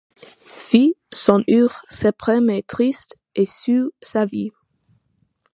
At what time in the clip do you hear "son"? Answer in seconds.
1.13-1.43